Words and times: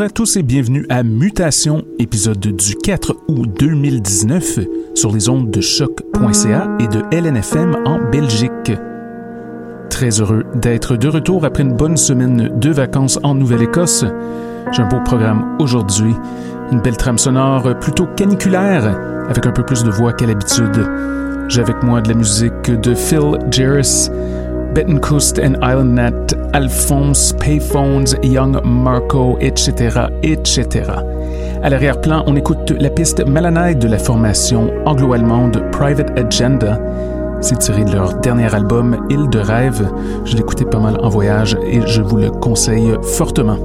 Bonjour 0.00 0.12
à 0.12 0.14
tous 0.14 0.36
et 0.38 0.42
bienvenue 0.42 0.86
à 0.88 1.02
Mutation, 1.02 1.84
épisode 1.98 2.38
du 2.38 2.74
4 2.74 3.16
août 3.28 3.50
2019 3.58 4.60
sur 4.94 5.12
les 5.12 5.28
ondes 5.28 5.50
de 5.50 5.60
choc.ca 5.60 6.68
et 6.80 6.88
de 6.88 7.02
LNFM 7.12 7.76
en 7.84 7.98
Belgique. 8.10 8.72
Très 9.90 10.08
heureux 10.22 10.44
d'être 10.54 10.96
de 10.96 11.06
retour 11.06 11.44
après 11.44 11.64
une 11.64 11.74
bonne 11.74 11.98
semaine 11.98 12.58
de 12.58 12.70
vacances 12.70 13.18
en 13.22 13.34
Nouvelle-Écosse. 13.34 14.06
J'ai 14.72 14.80
un 14.80 14.88
beau 14.88 15.00
programme 15.04 15.58
aujourd'hui, 15.58 16.14
une 16.72 16.80
belle 16.80 16.96
trame 16.96 17.18
sonore 17.18 17.78
plutôt 17.78 18.06
caniculaire 18.06 18.98
avec 19.28 19.44
un 19.44 19.52
peu 19.52 19.66
plus 19.66 19.84
de 19.84 19.90
voix 19.90 20.14
qu'à 20.14 20.24
l'habitude. 20.24 20.88
J'ai 21.48 21.60
avec 21.60 21.82
moi 21.82 22.00
de 22.00 22.08
la 22.08 22.14
musique 22.14 22.70
de 22.70 22.94
Phil 22.94 23.36
Jarris, 23.50 24.08
Bettencoast 24.74 25.38
and 25.40 25.56
Islandnet, 25.62 26.39
Alphonse, 26.52 27.32
Payphones, 27.34 28.06
Young 28.22 28.60
Marco, 28.64 29.36
etc., 29.40 30.06
etc. 30.22 30.68
À 31.62 31.68
l'arrière-plan, 31.68 32.24
on 32.26 32.36
écoute 32.36 32.72
la 32.78 32.90
piste 32.90 33.24
Malanite 33.26 33.78
de 33.78 33.88
la 33.88 33.98
formation 33.98 34.70
anglo-allemande 34.86 35.62
Private 35.72 36.18
Agenda. 36.18 36.78
C'est 37.40 37.58
tiré 37.58 37.84
de 37.84 37.92
leur 37.92 38.14
dernier 38.14 38.54
album 38.54 39.06
Île 39.10 39.28
de 39.30 39.38
rêve. 39.38 39.88
Je 40.24 40.36
l'écoutais 40.36 40.64
pas 40.64 40.78
mal 40.78 40.98
en 41.02 41.08
voyage 41.08 41.56
et 41.66 41.80
je 41.86 42.02
vous 42.02 42.16
le 42.16 42.30
conseille 42.30 42.94
fortement. 43.02 43.58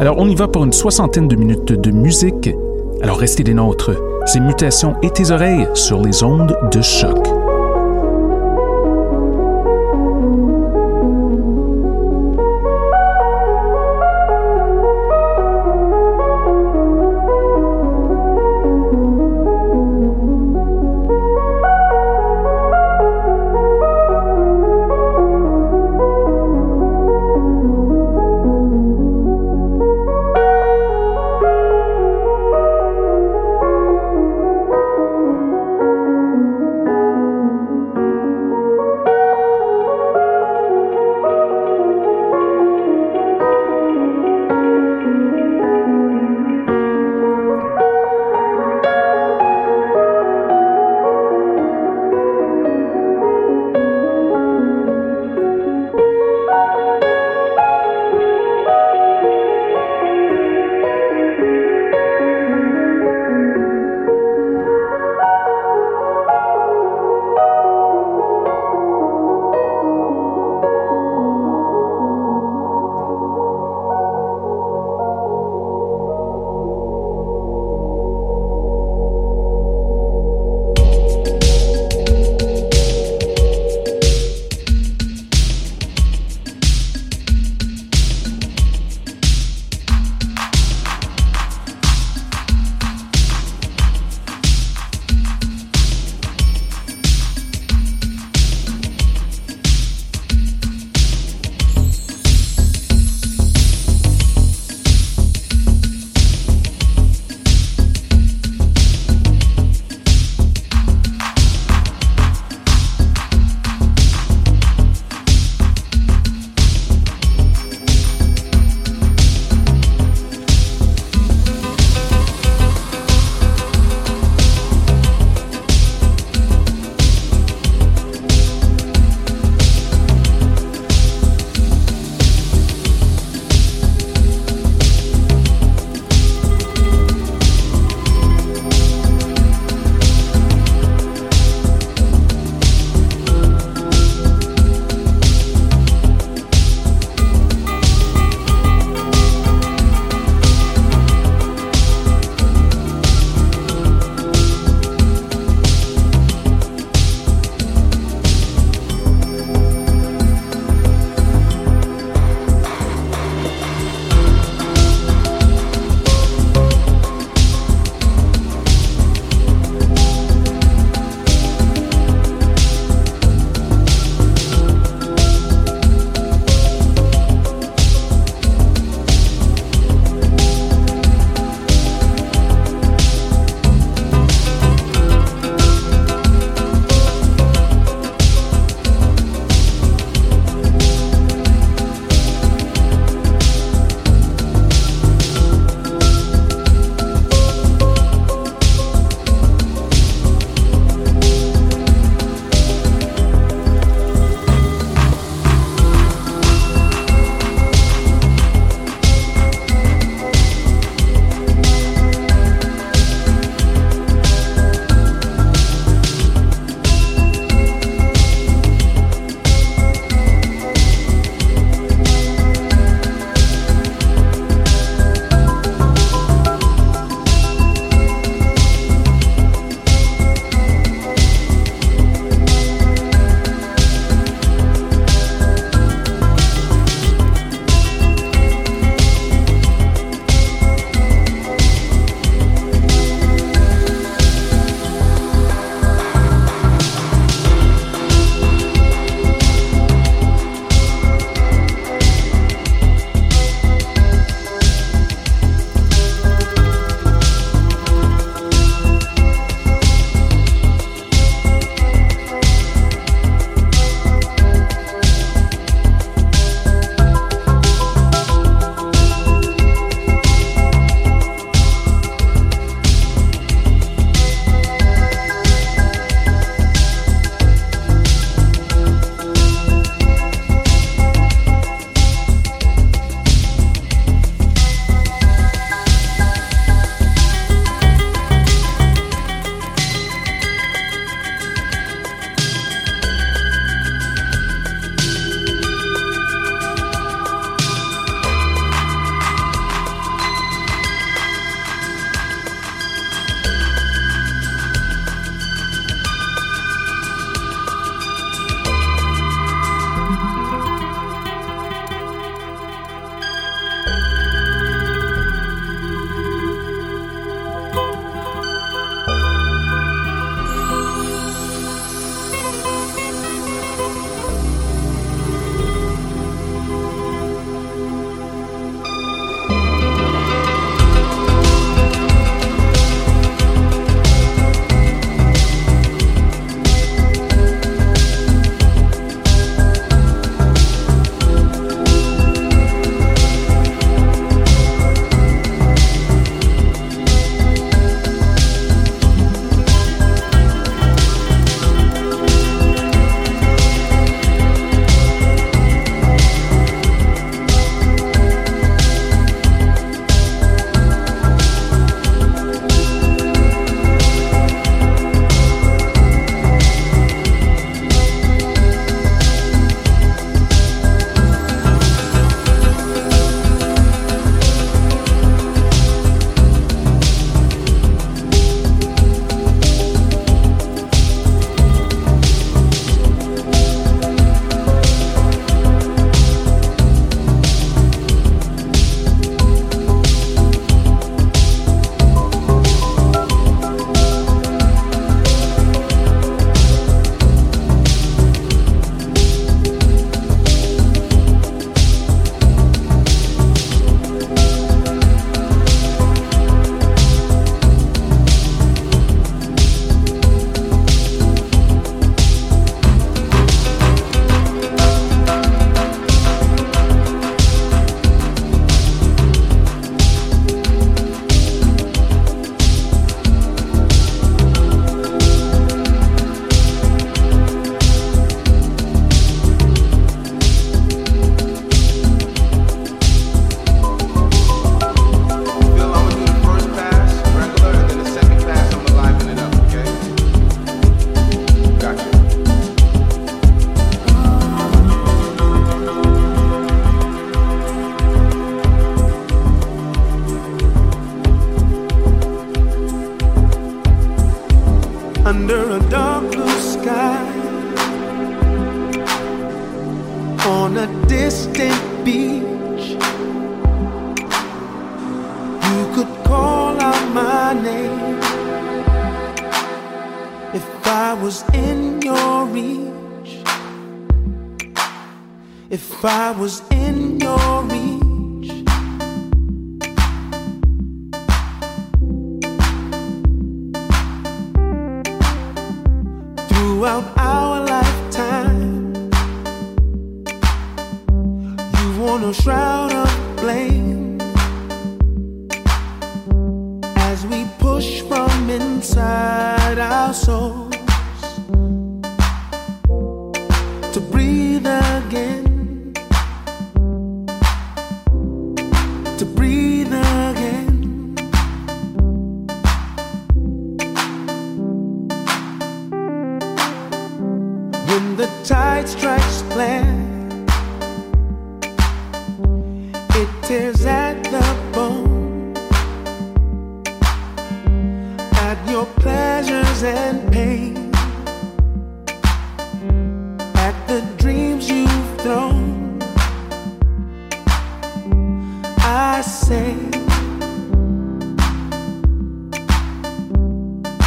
Alors 0.00 0.18
on 0.18 0.28
y 0.28 0.34
va 0.34 0.48
pour 0.48 0.64
une 0.64 0.72
soixantaine 0.72 1.28
de 1.28 1.36
minutes 1.36 1.72
de 1.72 1.90
musique. 1.90 2.54
Alors 3.02 3.18
restez 3.18 3.44
des 3.44 3.54
nôtres. 3.54 3.92
C'est 4.26 4.40
Mutations 4.40 4.96
et 5.02 5.10
tes 5.10 5.30
oreilles 5.30 5.66
sur 5.74 6.02
les 6.02 6.22
ondes 6.22 6.56
de 6.72 6.80
choc. 6.80 7.41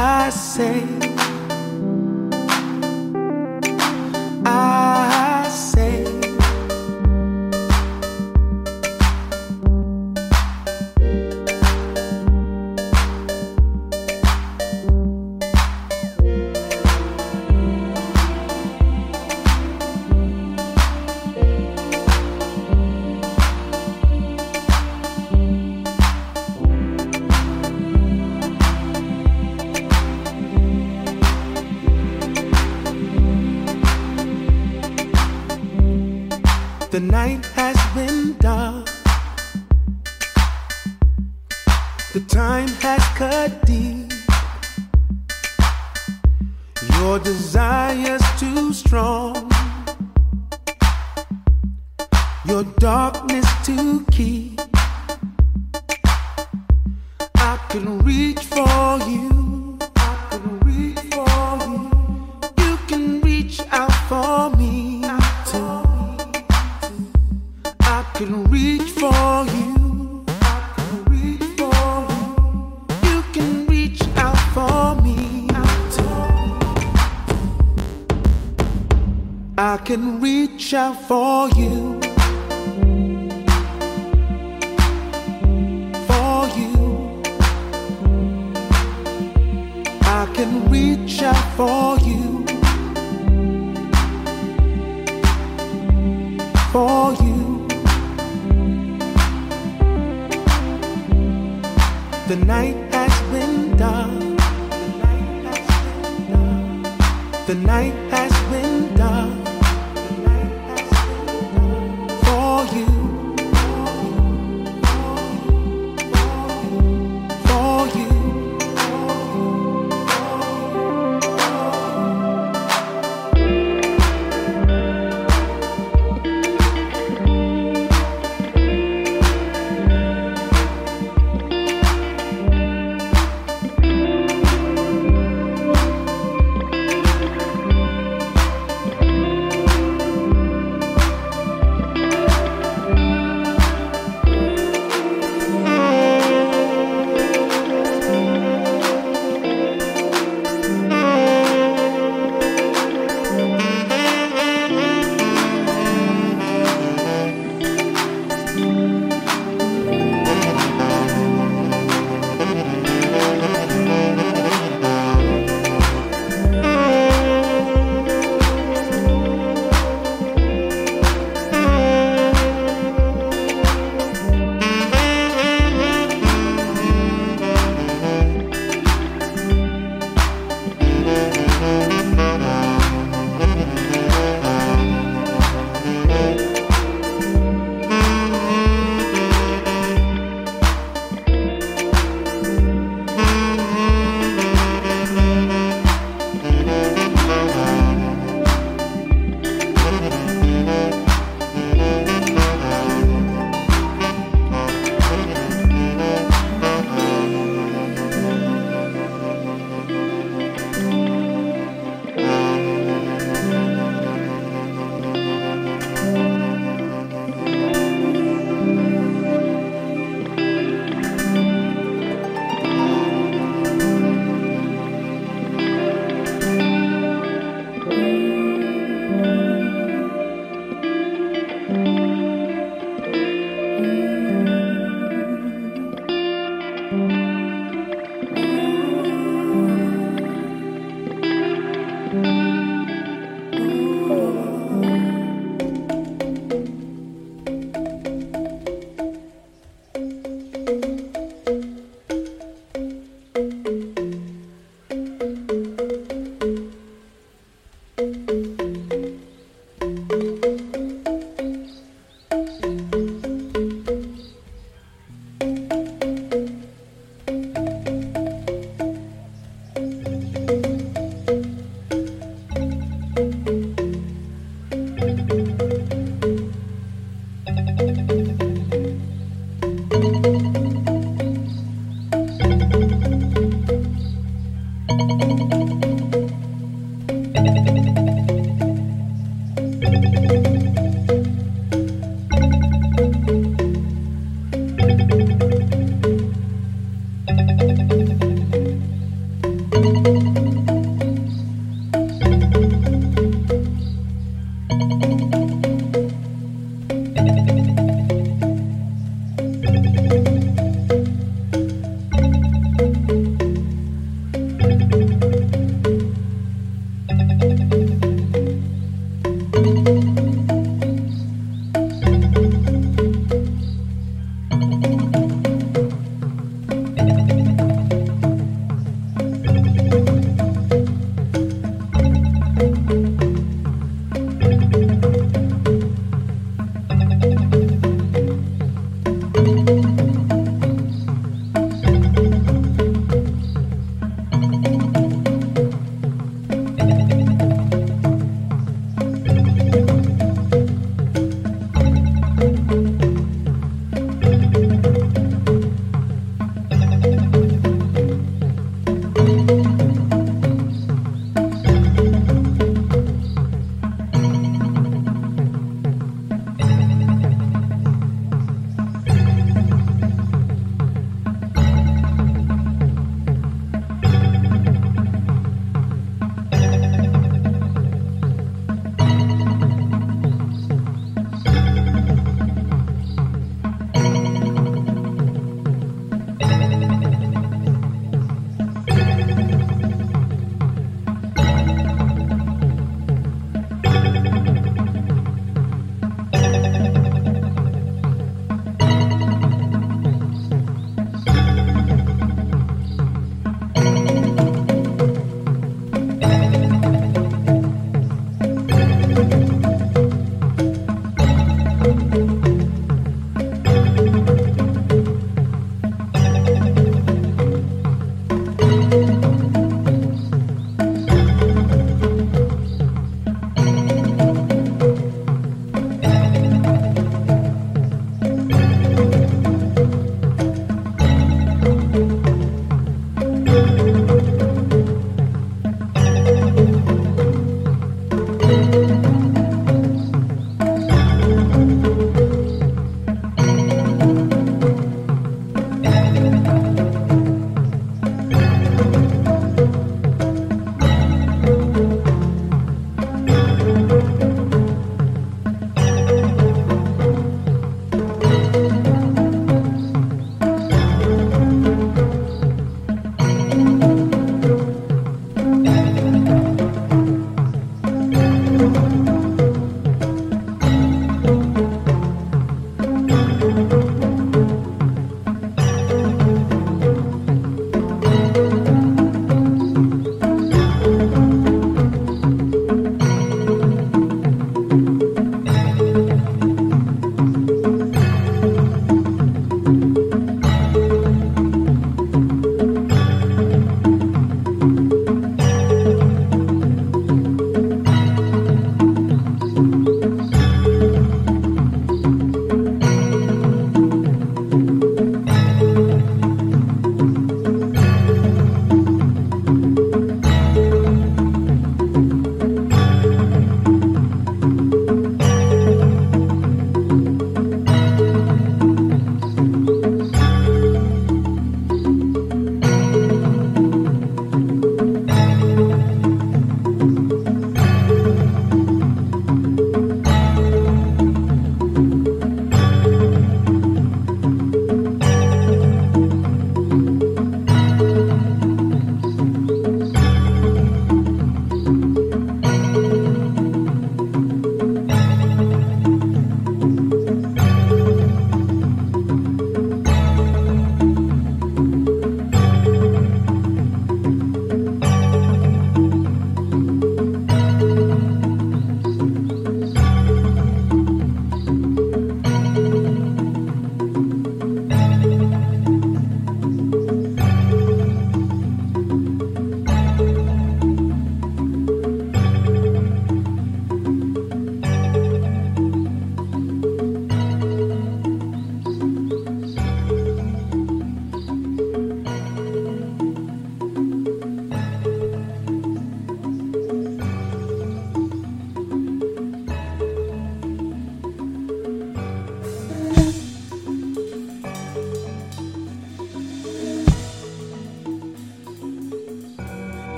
I 0.00 0.30
say. 0.30 1.17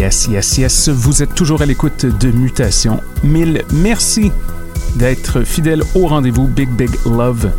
Yes, 0.00 0.26
yes, 0.28 0.56
yes, 0.56 0.88
vous 0.88 1.22
êtes 1.22 1.34
toujours 1.34 1.60
à 1.60 1.66
l'écoute 1.66 2.06
de 2.06 2.30
Mutation. 2.30 3.02
Mille 3.22 3.62
merci 3.70 4.32
d'être 4.96 5.42
fidèle 5.42 5.82
au 5.94 6.06
rendez-vous 6.06 6.46
Big 6.46 6.70
Big 6.70 6.88
Love. 7.04 7.52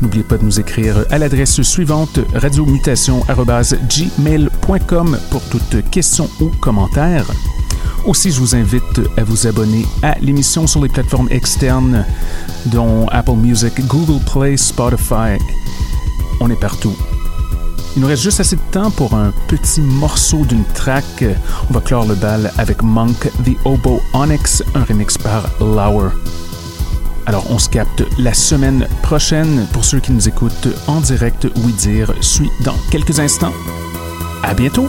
N'oubliez 0.00 0.24
pas 0.24 0.38
de 0.38 0.44
nous 0.44 0.58
écrire 0.58 1.04
à 1.10 1.18
l'adresse 1.18 1.60
suivante 1.60 2.20
radiomutation.gmail.com 2.32 5.18
pour 5.30 5.42
toute 5.50 5.90
question 5.90 6.30
ou 6.40 6.48
commentaire. 6.58 7.30
Aussi, 8.06 8.30
je 8.30 8.40
vous 8.40 8.56
invite 8.56 9.02
à 9.18 9.24
vous 9.24 9.46
abonner 9.46 9.84
à 10.02 10.18
l'émission 10.20 10.66
sur 10.66 10.82
les 10.82 10.88
plateformes 10.88 11.28
externes, 11.30 12.06
dont 12.64 13.08
Apple 13.08 13.36
Music, 13.36 13.86
Google 13.86 14.24
Play, 14.24 14.56
Spotify. 14.56 15.36
On 16.40 16.48
est 16.48 16.58
partout. 16.58 16.96
Il 17.96 18.02
nous 18.02 18.08
reste 18.08 18.22
juste 18.22 18.40
assez 18.40 18.56
de 18.56 18.60
temps 18.72 18.90
pour 18.90 19.14
un 19.14 19.32
petit 19.46 19.80
morceau 19.80 20.44
d'une 20.44 20.64
track. 20.64 21.24
On 21.70 21.74
va 21.74 21.80
clore 21.80 22.06
le 22.06 22.16
bal 22.16 22.50
avec 22.58 22.82
Monk 22.82 23.30
the 23.44 23.56
Oboe 23.64 24.00
Onyx, 24.12 24.64
un 24.74 24.82
remix 24.82 25.16
par 25.16 25.48
Lauer. 25.60 26.10
Alors, 27.26 27.50
on 27.50 27.58
se 27.58 27.68
capte 27.68 28.02
la 28.18 28.34
semaine 28.34 28.86
prochaine. 29.02 29.66
Pour 29.72 29.84
ceux 29.84 30.00
qui 30.00 30.12
nous 30.12 30.28
écoutent 30.28 30.68
en 30.88 31.00
direct, 31.00 31.46
Oui 31.64 31.72
Dire 31.72 32.12
suit 32.20 32.50
dans 32.64 32.76
quelques 32.90 33.20
instants. 33.20 33.52
À 34.42 34.54
bientôt! 34.54 34.88